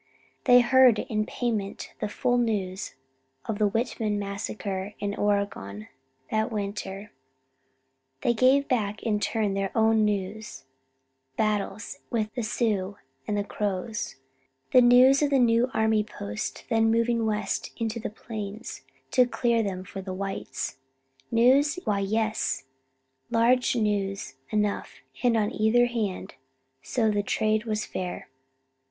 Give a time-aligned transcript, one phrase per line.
[0.45, 2.95] They heard in payment the full news
[3.45, 5.89] of the Whitman massacre in Oregon
[6.31, 7.11] that winter;
[8.21, 13.37] they gave back in turn their own news of the battles with the Sioux and
[13.37, 14.15] the Crows;
[14.71, 18.81] the news of the new Army posts then moving west into the Plains
[19.11, 20.77] to clear them for the whites.
[21.29, 21.77] News?
[21.85, 22.63] Why, yes,
[23.29, 26.33] large news enough, and on either hand,
[26.81, 28.29] so the trade was fair.